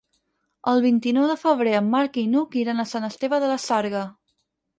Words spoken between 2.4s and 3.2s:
iran a Sant